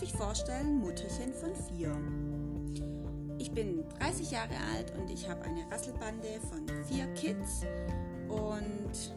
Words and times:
darf 0.00 0.08
ich 0.08 0.16
vorstellen 0.16 0.80
Mutterchen 0.80 1.30
von 1.34 1.54
vier. 1.54 1.94
Ich 3.38 3.52
bin 3.52 3.84
30 3.98 4.30
Jahre 4.30 4.54
alt 4.74 4.94
und 4.96 5.10
ich 5.10 5.28
habe 5.28 5.42
eine 5.42 5.70
Rasselbande 5.70 6.40
von 6.48 6.66
vier 6.86 7.06
Kids 7.14 7.66
und 8.28 9.14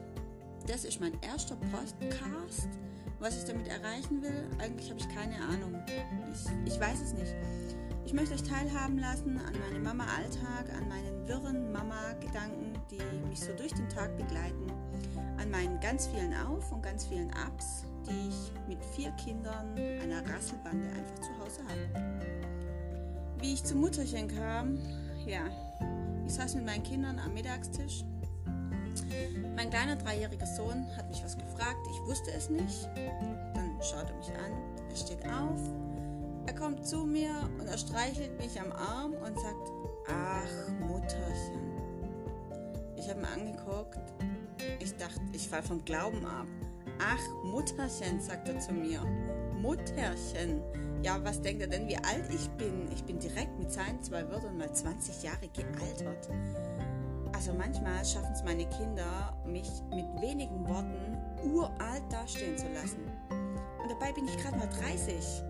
das 0.67 0.83
ist 0.83 0.99
mein 0.99 1.13
erster 1.21 1.55
Podcast. 1.71 2.67
Was 3.19 3.37
ich 3.37 3.45
damit 3.45 3.69
erreichen 3.69 4.21
will, 4.21 4.49
eigentlich 4.59 4.89
habe 4.89 4.99
ich 4.99 5.07
keine 5.07 5.35
Ahnung. 5.35 5.81
Ich, 6.33 6.73
ich 6.73 6.79
weiß 6.79 6.99
es 7.01 7.13
nicht. 7.13 7.33
Ich 8.03 8.13
möchte 8.13 8.33
euch 8.35 8.43
teilhaben 8.43 8.97
lassen 8.97 9.37
an 9.37 9.53
meinem 9.59 9.83
Mama-Alltag, 9.83 10.69
an 10.77 10.89
meinen 10.89 11.25
wirren 11.29 11.71
Mama-Gedanken, 11.71 12.73
die 12.91 13.29
mich 13.29 13.39
so 13.39 13.53
durch 13.53 13.73
den 13.73 13.87
Tag 13.87 14.17
begleiten, 14.17 14.67
an 15.37 15.49
meinen 15.49 15.79
ganz 15.79 16.07
vielen 16.07 16.33
Auf- 16.33 16.73
und 16.73 16.83
ganz 16.83 17.05
vielen 17.05 17.31
Ups, 17.47 17.85
die 18.07 18.29
ich 18.29 18.51
mit 18.67 18.83
vier 18.95 19.11
Kindern 19.11 19.75
einer 19.77 20.21
Rasselbande 20.29 20.87
einfach 20.87 21.19
zu 21.19 21.29
Hause 21.39 21.61
habe. 21.63 22.23
Wie 23.39 23.53
ich 23.53 23.63
zum 23.63 23.81
Mutterchen 23.81 24.27
kam, 24.27 24.77
ja, 25.25 25.41
ich 26.25 26.33
saß 26.33 26.55
mit 26.55 26.65
meinen 26.65 26.83
Kindern 26.83 27.19
am 27.19 27.33
Mittagstisch. 27.33 28.03
Mein 29.55 29.69
kleiner 29.69 29.95
dreijähriger 29.95 30.45
Sohn 30.45 30.85
hat 30.95 31.09
mich 31.09 31.23
was 31.23 31.37
gefragt, 31.37 31.87
ich 31.91 32.01
wusste 32.07 32.31
es 32.31 32.49
nicht. 32.49 32.89
Dann 33.53 33.77
schaut 33.81 34.09
er 34.09 34.15
mich 34.17 34.29
an, 34.29 34.51
er 34.89 34.95
steht 34.95 35.25
auf, 35.25 35.59
er 36.45 36.55
kommt 36.55 36.85
zu 36.85 37.05
mir 37.05 37.31
und 37.59 37.67
er 37.67 37.77
streichelt 37.77 38.37
mich 38.39 38.59
am 38.59 38.71
Arm 38.71 39.13
und 39.13 39.39
sagt, 39.39 39.71
ach 40.07 40.87
Mutterchen. 40.87 41.73
Ich 42.95 43.09
habe 43.09 43.19
ihn 43.19 43.25
angeguckt, 43.25 43.99
ich 44.79 44.95
dachte, 44.95 45.21
ich 45.33 45.47
fall 45.47 45.63
vom 45.63 45.83
Glauben 45.83 46.25
ab. 46.25 46.47
Ach 46.99 47.43
Mutterchen, 47.43 48.19
sagt 48.21 48.47
er 48.47 48.59
zu 48.59 48.73
mir. 48.73 49.01
Mutterchen. 49.61 50.61
Ja, 51.03 51.23
was 51.23 51.41
denkt 51.41 51.61
er 51.61 51.67
denn, 51.67 51.87
wie 51.87 51.97
alt 51.97 52.25
ich 52.33 52.49
bin? 52.51 52.89
Ich 52.91 53.03
bin 53.03 53.19
direkt 53.19 53.57
mit 53.59 53.71
seinen 53.71 54.01
zwei 54.01 54.27
Wörtern 54.29 54.57
mal 54.57 54.73
20 54.73 55.23
Jahre 55.23 55.49
gealtert. 55.49 56.29
Also 57.33 57.53
manchmal 57.53 58.05
schaffen 58.05 58.31
es 58.33 58.43
meine 58.43 58.65
Kinder, 58.69 59.35
mich 59.45 59.69
mit 59.89 60.05
wenigen 60.21 60.67
Worten 60.67 61.17
uralt 61.43 62.03
dastehen 62.09 62.57
zu 62.57 62.67
lassen. 62.69 63.01
Und 63.81 63.91
dabei 63.91 64.13
bin 64.13 64.25
ich 64.27 64.37
gerade 64.37 64.57
mal 64.57 64.69
30. 64.69 65.43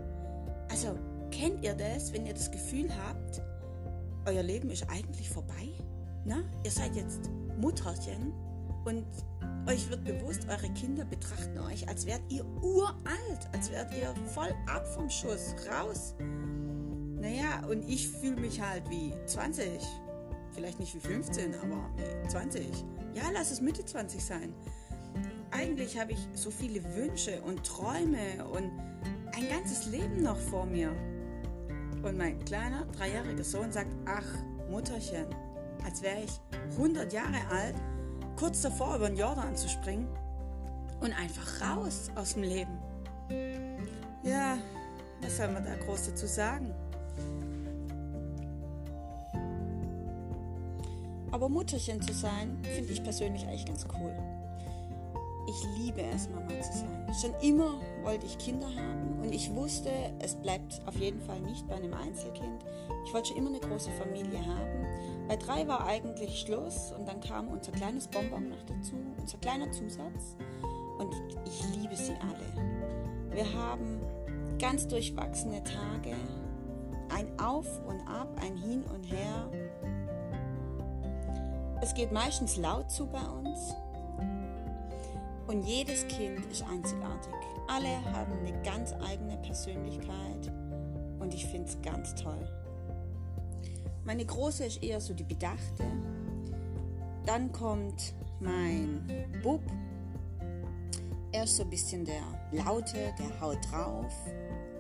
Also, 0.72 0.98
kennt 1.30 1.64
ihr 1.64 1.76
das, 1.76 2.12
wenn 2.14 2.26
ihr 2.26 2.34
das 2.34 2.50
Gefühl 2.50 2.90
habt, 3.06 3.42
euer 4.26 4.42
Leben 4.42 4.72
ist 4.72 4.90
eigentlich 4.90 5.30
vorbei? 5.30 5.70
Na, 6.26 6.38
ihr 6.64 6.72
seid 6.72 6.96
jetzt 6.96 7.30
Mutterchen 7.60 8.34
und 8.86 9.06
euch 9.68 9.90
wird 9.90 10.04
bewusst, 10.04 10.48
eure 10.50 10.70
Kinder 10.74 11.06
betrachten 11.06 11.58
euch, 11.60 11.88
als 11.88 12.06
wärt 12.06 12.22
ihr 12.30 12.46
uralt, 12.62 13.48
als 13.54 13.72
wärt 13.72 13.94
ihr 13.94 14.14
voll 14.34 14.54
ab 14.68 14.86
vom 14.88 15.10
Schuss, 15.10 15.56
raus. 15.72 16.16
Naja, 16.20 17.66
und 17.70 17.88
ich 17.88 18.10
fühle 18.10 18.42
mich 18.42 18.62
halt 18.62 18.90
wie 18.90 19.14
20. 19.26 19.80
Vielleicht 20.52 20.80
nicht 20.80 20.94
wie 20.94 21.00
15, 21.00 21.56
aber 21.56 21.90
wie 21.96 22.28
20. 22.28 22.68
Ja, 23.14 23.24
lass 23.34 23.52
es 23.52 23.62
Mitte 23.62 23.86
20 23.86 24.24
sein. 24.24 24.54
Eigentlich 25.52 26.00
habe 26.00 26.12
ich 26.12 26.28
so 26.34 26.52
viele 26.52 26.84
Wünsche 26.96 27.42
und 27.42 27.64
Träume 27.64 28.46
und 28.52 28.72
ein 29.36 29.50
ganzes 29.50 29.86
Leben 29.86 30.22
noch 30.22 30.38
vor 30.38 30.66
mir. 30.66 30.92
Und 32.04 32.18
mein 32.18 32.44
kleiner, 32.44 32.86
dreijähriger 32.98 33.44
Sohn 33.44 33.72
sagt, 33.72 33.96
ach, 34.06 34.26
Mutterchen, 34.70 35.28
als 35.86 36.02
wäre 36.02 36.24
ich 36.24 36.40
100 36.72 37.14
Jahre 37.14 37.48
alt, 37.50 37.76
kurz 38.36 38.62
davor 38.62 38.96
über 38.96 39.10
den 39.10 39.18
Jordan 39.18 39.56
zu 39.56 39.70
springen 39.70 40.08
und 41.02 41.14
einfach 41.14 41.62
raus 41.62 42.10
aus 42.16 42.34
dem 42.34 42.44
Leben. 42.44 42.80
Ja, 44.24 44.58
was 45.22 45.38
soll 45.38 45.50
man 45.50 45.66
da 45.66 45.76
groß 45.76 46.08
dazu 46.08 46.28
sagen? 46.28 46.74
Aber 51.32 51.50
Mutterchen 51.50 52.02
zu 52.02 52.14
sein, 52.14 52.60
finde 52.62 52.94
ich 52.94 53.04
persönlich 53.04 53.44
eigentlich 53.48 53.66
ganz 53.66 53.86
cool. 54.00 54.14
Ich 55.46 55.64
liebe 55.78 56.02
es, 56.02 56.30
Mama 56.30 56.48
zu 56.62 56.78
sein. 56.78 57.08
Schon 57.20 57.34
immer 57.42 57.74
wollte 58.04 58.26
ich 58.26 58.38
Kinder 58.38 58.68
haben 58.68 59.20
und 59.22 59.34
ich 59.34 59.54
wusste, 59.54 59.90
es 60.20 60.36
bleibt 60.36 60.82
auf 60.86 60.96
jeden 60.96 61.22
Fall 61.22 61.40
nicht 61.42 61.68
bei 61.68 61.76
einem 61.76 61.94
Einzelkind. 61.94 62.64
Ich 63.06 63.14
wollte 63.14 63.30
schon 63.30 63.38
immer 63.38 63.50
eine 63.50 63.60
große 63.60 63.92
Familie 63.92 64.40
haben. 64.40 65.28
Bei 65.28 65.36
drei 65.36 65.68
war 65.68 65.86
eigentlich 65.86 66.40
Schluss 66.40 66.94
und 66.98 67.08
dann 67.08 67.20
kam 67.20 67.50
unser 67.50 67.72
kleines 67.72 68.08
Bonbon 68.08 68.50
noch 68.50 68.64
dazu, 68.64 68.96
unser 69.20 69.38
kleiner 69.38 69.72
Zusatz. 69.72 70.36
Und 70.98 71.14
ich 71.46 71.64
liebe 71.76 71.96
sie 71.96 72.14
alle. 72.14 73.36
Wir 73.36 73.46
haben 73.54 74.00
ganz 74.60 74.88
durchwachsene 74.88 75.64
Tage, 75.64 76.16
ein 77.10 77.40
Auf 77.40 77.68
und 77.86 78.00
Ab, 78.08 78.30
ein 78.42 78.56
Hin 78.56 78.84
und 78.94 79.04
Her. 79.04 79.50
Es 81.82 81.94
geht 81.94 82.14
meistens 82.14 82.56
laut 82.56 82.90
zu 82.90 83.08
bei 83.08 83.22
uns 83.22 83.76
und 85.54 85.64
jedes 85.64 86.08
Kind 86.08 86.44
ist 86.52 86.64
einzigartig. 86.64 87.34
Alle 87.68 88.04
haben 88.12 88.34
eine 88.40 88.60
ganz 88.64 88.92
eigene 88.94 89.38
Persönlichkeit 89.38 90.52
und 91.20 91.32
ich 91.34 91.46
finde 91.46 91.70
es 91.70 91.80
ganz 91.82 92.16
toll. 92.16 92.50
Meine 94.04 94.26
Große 94.26 94.66
ist 94.66 94.84
eher 94.84 95.00
so 95.00 95.14
die 95.14 95.24
Bedachte. 95.24 95.86
Dann 97.26 97.52
kommt 97.52 98.16
mein 98.40 99.08
Bub. 99.44 99.62
Er 101.32 101.44
ist 101.44 101.58
so 101.58 101.64
ein 101.64 101.70
bisschen 101.70 102.04
der 102.04 102.24
Laute, 102.52 103.14
der 103.20 103.40
haut 103.40 103.60
drauf. 103.72 104.12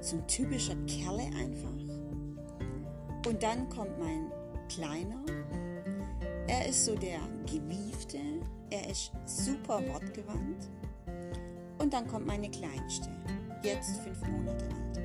So 0.02 0.18
ein 0.18 0.28
typischer 0.28 0.76
Kerle 0.88 1.24
einfach. 1.38 3.28
Und 3.28 3.44
dann 3.44 3.70
kommt 3.70 3.98
mein 4.00 4.32
Kleiner. 4.70 5.24
Er 6.48 6.68
ist 6.68 6.86
so 6.86 6.96
der 6.96 7.20
Gewiefte, 7.46 8.20
er 8.70 8.90
ist 8.90 9.12
super 9.26 9.82
wortgewandt. 9.88 10.70
Und 11.80 11.94
dann 11.94 12.08
kommt 12.08 12.26
meine 12.26 12.50
Kleinste, 12.50 13.10
jetzt 13.64 14.02
fünf 14.02 14.20
Monate 14.28 14.66
alt. 14.66 15.02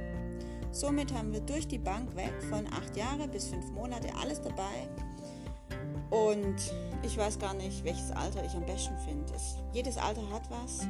Somit 0.73 1.13
haben 1.15 1.33
wir 1.33 1.41
durch 1.41 1.67
die 1.67 1.79
Bank 1.79 2.15
weg 2.17 2.33
von 2.51 2.67
acht 2.73 2.97
Jahre 2.97 3.29
bis 3.29 3.49
fünf 3.49 3.71
Monate 3.71 4.09
alles 4.21 4.41
dabei. 4.43 4.89
Und 6.11 6.57
ich 7.03 7.17
weiß 7.17 7.39
gar 7.39 7.55
nicht, 7.55 7.85
welches 7.85 8.11
Alter 8.11 8.45
ich 8.45 8.55
am 8.55 8.67
besten 8.67 8.97
finde. 8.99 9.33
Jedes 9.73 9.97
Alter 9.97 10.29
hat 10.31 10.43
was. 10.51 10.87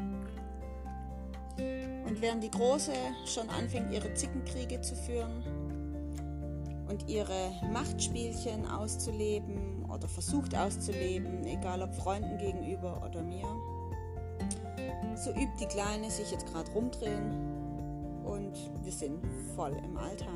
Und 1.59 2.21
während 2.21 2.43
die 2.43 2.51
Große 2.51 2.93
schon 3.27 3.49
anfängt, 3.51 3.93
ihre 3.93 4.15
Zickenkriege 4.15 4.81
zu 4.81 4.95
führen 4.95 5.43
und 6.89 7.09
ihre 7.09 7.53
Machtspielchen 7.73 8.67
auszuleben 8.67 9.85
oder 9.93 10.09
versucht 10.09 10.57
auszuleben, 10.57 11.45
egal 11.45 11.83
ob 11.83 11.95
Freunden 11.95 12.39
gegenüber 12.39 13.03
oder 13.07 13.23
mir, 13.23 13.47
so 15.17 15.31
übt 15.31 15.53
die 15.61 15.67
Kleine 15.67 16.11
sich 16.11 16.31
jetzt 16.31 16.47
gerade 16.47 16.71
rumdrehen 16.73 17.59
und 18.25 18.55
wir 18.83 18.93
sind 18.93 19.21
voll 19.55 19.77
im 19.85 19.97
Alltag. 19.97 20.29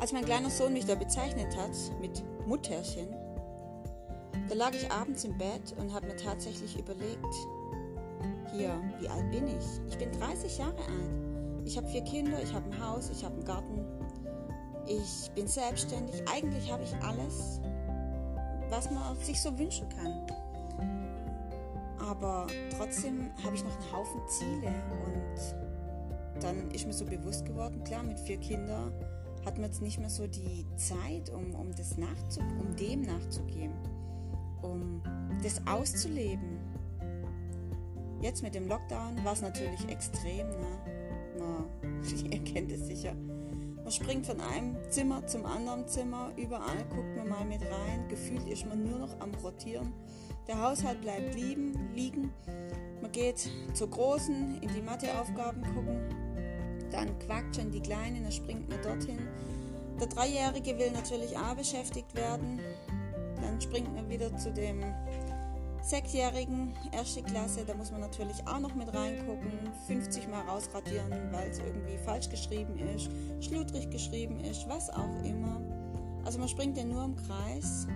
Als 0.00 0.12
mein 0.12 0.24
kleiner 0.24 0.50
Sohn 0.50 0.72
mich 0.72 0.86
da 0.86 0.94
bezeichnet 0.94 1.56
hat 1.56 1.76
mit 2.00 2.22
Mutterchen, 2.46 3.08
da 4.48 4.54
lag 4.54 4.72
ich 4.74 4.90
abends 4.90 5.24
im 5.24 5.36
Bett 5.36 5.74
und 5.78 5.92
habe 5.92 6.06
mir 6.06 6.16
tatsächlich 6.16 6.78
überlegt, 6.78 7.34
hier, 8.52 8.80
wie 8.98 9.08
alt 9.08 9.30
bin 9.30 9.46
ich? 9.46 9.64
Ich 9.88 9.98
bin 9.98 10.10
30 10.12 10.58
Jahre 10.58 10.78
alt. 10.78 11.64
Ich 11.64 11.76
habe 11.76 11.86
vier 11.86 12.02
Kinder, 12.02 12.42
ich 12.42 12.52
habe 12.52 12.68
ein 12.70 12.84
Haus, 12.84 13.10
ich 13.10 13.24
habe 13.24 13.34
einen 13.34 13.44
Garten. 13.44 13.84
Ich 14.90 15.30
bin 15.36 15.46
selbstständig. 15.46 16.20
Eigentlich 16.28 16.72
habe 16.72 16.82
ich 16.82 16.92
alles, 16.96 17.60
was 18.70 18.90
man 18.90 19.16
sich 19.18 19.40
so 19.40 19.56
wünschen 19.56 19.88
kann. 19.90 20.26
Aber 22.00 22.48
trotzdem 22.76 23.30
habe 23.44 23.54
ich 23.54 23.62
noch 23.62 23.78
einen 23.80 23.92
Haufen 23.92 24.20
Ziele 24.26 24.74
und 25.06 26.42
dann 26.42 26.70
ist 26.72 26.86
mir 26.86 26.92
so 26.92 27.04
bewusst 27.04 27.44
geworden, 27.44 27.84
klar, 27.84 28.02
mit 28.02 28.18
vier 28.18 28.38
Kindern 28.38 28.92
hat 29.44 29.58
man 29.58 29.70
jetzt 29.70 29.80
nicht 29.80 30.00
mehr 30.00 30.10
so 30.10 30.26
die 30.26 30.66
Zeit, 30.76 31.30
um, 31.30 31.54
um, 31.54 31.70
das 31.70 31.96
nachzu, 31.96 32.40
um 32.40 32.74
dem 32.74 33.02
nachzugehen, 33.02 33.72
um 34.60 35.02
das 35.42 35.64
auszuleben. 35.68 36.58
Jetzt 38.20 38.42
mit 38.42 38.56
dem 38.56 38.66
Lockdown 38.66 39.24
war 39.24 39.34
es 39.34 39.40
natürlich 39.40 39.88
extrem. 39.88 40.48
Ne? 40.48 41.38
Man, 41.38 42.02
ihr 42.30 42.42
kennt 42.42 42.72
es 42.72 42.86
sicher. 42.86 43.14
Man 43.90 43.96
springt 43.96 44.26
von 44.26 44.40
einem 44.40 44.76
Zimmer 44.88 45.26
zum 45.26 45.44
anderen 45.44 45.88
Zimmer, 45.88 46.30
überall 46.36 46.84
guckt 46.90 47.16
man 47.16 47.28
mal 47.28 47.44
mit 47.44 47.60
rein. 47.60 48.06
Gefühlt 48.08 48.46
ist 48.48 48.64
man 48.64 48.84
nur 48.84 49.00
noch 49.00 49.18
am 49.18 49.34
Rotieren. 49.42 49.92
Der 50.46 50.62
Haushalt 50.62 51.00
bleibt 51.00 51.34
liegen, 51.34 51.90
liegen. 51.92 52.32
Man 53.02 53.10
geht 53.10 53.50
zur 53.74 53.90
Großen 53.90 54.62
in 54.62 54.68
die 54.72 54.80
Matheaufgaben 54.80 55.64
gucken. 55.74 56.02
Dann 56.92 57.18
quackt 57.18 57.56
schon 57.56 57.72
die 57.72 57.80
Kleine, 57.80 58.20
dann 58.22 58.30
springt 58.30 58.68
man 58.68 58.80
dorthin. 58.80 59.26
Der 59.98 60.06
Dreijährige 60.06 60.78
will 60.78 60.92
natürlich 60.92 61.36
auch 61.36 61.56
beschäftigt 61.56 62.14
werden. 62.14 62.60
Dann 63.42 63.60
springt 63.60 63.92
man 63.92 64.08
wieder 64.08 64.36
zu 64.36 64.52
dem 64.52 64.84
Sechsjährigen, 65.82 66.74
erste 66.92 67.22
Klasse, 67.22 67.64
da 67.64 67.74
muss 67.74 67.90
man 67.90 68.00
natürlich 68.00 68.46
auch 68.46 68.60
noch 68.60 68.74
mit 68.74 68.92
reingucken, 68.94 69.72
50 69.86 70.28
Mal 70.28 70.42
rausradieren, 70.42 71.10
weil 71.32 71.50
es 71.50 71.58
irgendwie 71.58 71.96
falsch 72.04 72.28
geschrieben 72.28 72.78
ist, 72.94 73.10
schludrig 73.44 73.90
geschrieben 73.90 74.40
ist, 74.40 74.68
was 74.68 74.90
auch 74.90 75.24
immer. 75.24 75.60
Also 76.24 76.38
man 76.38 76.48
springt 76.48 76.76
ja 76.76 76.84
nur 76.84 77.04
im 77.04 77.16
Kreis, 77.16 77.86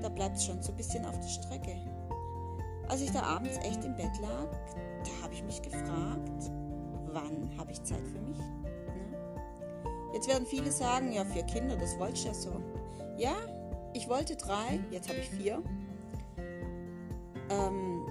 da 0.00 0.08
bleibt 0.08 0.36
es 0.36 0.46
schon 0.46 0.62
so 0.62 0.72
ein 0.72 0.76
bisschen 0.76 1.04
auf 1.04 1.18
der 1.20 1.28
Strecke. 1.28 1.76
Als 2.88 3.02
ich 3.02 3.10
da 3.10 3.22
abends 3.22 3.58
echt 3.58 3.84
im 3.84 3.94
Bett 3.96 4.18
lag, 4.20 4.48
da 5.04 5.22
habe 5.22 5.34
ich 5.34 5.44
mich 5.44 5.60
gefragt, 5.62 6.50
wann 7.12 7.50
habe 7.58 7.72
ich 7.72 7.82
Zeit 7.82 8.02
für 8.08 8.20
mich? 8.20 8.38
Ne? 8.38 8.62
Jetzt 10.14 10.28
werden 10.28 10.46
viele 10.46 10.72
sagen, 10.72 11.12
ja, 11.12 11.24
vier 11.24 11.44
Kinder, 11.44 11.76
das 11.76 11.98
wollte 11.98 12.14
ich 12.14 12.24
ja 12.24 12.34
so. 12.34 12.52
Ja, 13.16 13.34
ich 13.94 14.08
wollte 14.08 14.36
drei, 14.36 14.80
jetzt 14.90 15.08
habe 15.08 15.18
ich 15.18 15.28
vier. 15.28 15.62
Ähm, 17.52 18.06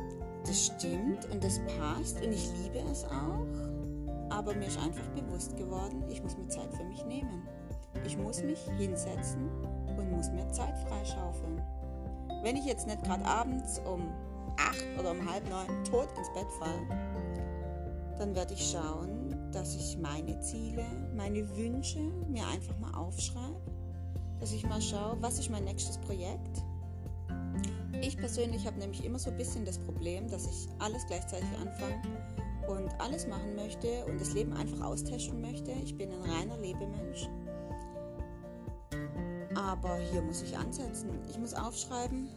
das 0.45 0.67
stimmt 0.67 1.25
und 1.31 1.43
das 1.43 1.59
passt 1.77 2.21
und 2.21 2.31
ich 2.31 2.49
liebe 2.63 2.79
es 2.91 3.05
auch. 3.05 3.45
Aber 4.29 4.55
mir 4.55 4.67
ist 4.67 4.79
einfach 4.79 5.07
bewusst 5.09 5.57
geworden, 5.57 6.03
ich 6.09 6.23
muss 6.23 6.37
mir 6.37 6.47
Zeit 6.47 6.73
für 6.73 6.83
mich 6.85 7.03
nehmen. 7.05 7.47
Ich 8.05 8.17
muss 8.17 8.41
mich 8.41 8.59
hinsetzen 8.77 9.49
und 9.97 10.11
muss 10.11 10.29
mir 10.31 10.49
Zeit 10.51 10.77
freischaufeln. 10.87 11.61
Wenn 12.41 12.55
ich 12.55 12.65
jetzt 12.65 12.87
nicht 12.87 13.03
gerade 13.03 13.25
abends 13.25 13.79
um 13.85 14.01
acht 14.57 14.85
oder 14.99 15.11
um 15.11 15.29
halb 15.29 15.47
neun 15.49 15.83
tot 15.83 16.07
ins 16.17 16.29
Bett 16.33 16.47
falle, 16.59 16.87
dann 18.17 18.35
werde 18.35 18.53
ich 18.53 18.71
schauen, 18.71 19.35
dass 19.51 19.75
ich 19.75 19.97
meine 19.97 20.39
Ziele, 20.39 20.85
meine 21.15 21.47
Wünsche 21.57 21.99
mir 22.29 22.47
einfach 22.47 22.77
mal 22.79 22.93
aufschreibe, 22.93 23.61
dass 24.39 24.53
ich 24.53 24.65
mal 24.67 24.81
schaue, 24.81 25.17
was 25.21 25.39
ist 25.39 25.49
mein 25.49 25.65
nächstes 25.65 25.97
Projekt, 25.97 26.63
ich 28.01 28.17
persönlich 28.17 28.65
habe 28.65 28.79
nämlich 28.79 29.03
immer 29.05 29.19
so 29.19 29.29
ein 29.29 29.37
bisschen 29.37 29.65
das 29.65 29.77
Problem, 29.79 30.29
dass 30.29 30.45
ich 30.45 30.67
alles 30.79 31.05
gleichzeitig 31.07 31.49
anfange 31.59 32.01
und 32.67 32.89
alles 32.99 33.27
machen 33.27 33.55
möchte 33.55 34.05
und 34.05 34.19
das 34.19 34.33
Leben 34.33 34.53
einfach 34.53 34.81
austesten 34.81 35.41
möchte. 35.41 35.71
Ich 35.83 35.97
bin 35.97 36.11
ein 36.11 36.21
reiner 36.29 36.57
Lebemensch. 36.57 37.29
Aber 39.55 39.97
hier 39.97 40.21
muss 40.21 40.41
ich 40.41 40.57
ansetzen. 40.57 41.09
Ich 41.29 41.37
muss 41.37 41.53
aufschreiben 41.53 42.29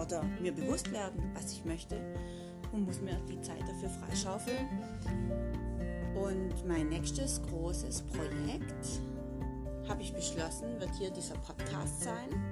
oder 0.00 0.22
mir 0.40 0.52
bewusst 0.52 0.90
werden, 0.92 1.30
was 1.34 1.52
ich 1.52 1.64
möchte 1.64 1.96
und 2.72 2.84
muss 2.84 3.00
mir 3.00 3.20
die 3.28 3.40
Zeit 3.40 3.62
dafür 3.62 3.90
freischaufeln. 3.90 4.68
Und 6.14 6.66
mein 6.66 6.88
nächstes 6.88 7.40
großes 7.42 8.02
Projekt, 8.02 9.00
habe 9.88 10.02
ich 10.02 10.12
beschlossen, 10.12 10.78
wird 10.78 10.94
hier 10.96 11.10
dieser 11.10 11.34
Podcast 11.34 12.02
sein. 12.02 12.49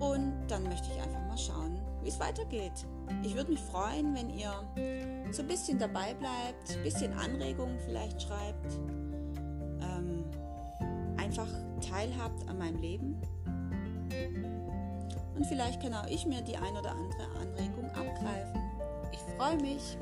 Und 0.00 0.46
dann 0.48 0.62
möchte 0.64 0.88
ich 0.92 1.00
einfach 1.00 1.20
mal 1.28 1.36
schauen, 1.36 1.78
wie 2.02 2.08
es 2.08 2.18
weitergeht. 2.18 2.86
Ich 3.22 3.34
würde 3.36 3.52
mich 3.52 3.60
freuen, 3.60 4.14
wenn 4.14 4.30
ihr 4.30 4.52
so 5.30 5.42
ein 5.42 5.48
bisschen 5.48 5.78
dabei 5.78 6.14
bleibt, 6.14 6.74
ein 6.74 6.82
bisschen 6.82 7.12
Anregungen 7.12 7.78
vielleicht 7.84 8.22
schreibt, 8.22 8.72
ähm, 9.82 10.24
einfach 11.18 11.48
teilhabt 11.86 12.48
an 12.48 12.58
meinem 12.58 12.80
Leben. 12.80 13.20
Und 15.36 15.46
vielleicht 15.46 15.82
kann 15.82 15.94
auch 15.94 16.06
ich 16.06 16.26
mir 16.26 16.40
die 16.42 16.56
ein 16.56 16.76
oder 16.76 16.92
andere 16.92 17.28
Anregung 17.40 17.84
abgreifen. 17.90 18.60
Ich 19.12 19.18
freue 19.36 19.56
mich. 19.56 19.98